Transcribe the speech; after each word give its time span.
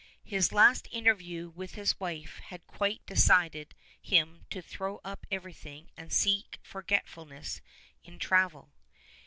His 0.23 0.51
last 0.51 0.87
interview 0.91 1.49
with 1.49 1.75
his 1.75 1.99
wife 1.99 2.39
had 2.45 2.65
quite 2.65 3.05
decided 3.05 3.75
him 4.01 4.47
to 4.49 4.59
throw 4.59 4.97
up 5.03 5.27
everything 5.29 5.91
and 5.95 6.11
seek 6.11 6.57
forgetfulness 6.63 7.61
in 8.03 8.17
travel. 8.17 8.71